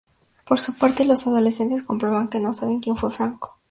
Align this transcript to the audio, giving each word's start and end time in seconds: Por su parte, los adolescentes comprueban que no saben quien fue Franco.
Por 0.47 0.59
su 0.59 0.73
parte, 0.79 1.05
los 1.05 1.27
adolescentes 1.27 1.83
comprueban 1.83 2.27
que 2.27 2.39
no 2.39 2.53
saben 2.53 2.79
quien 2.79 2.97
fue 2.97 3.11
Franco. 3.11 3.59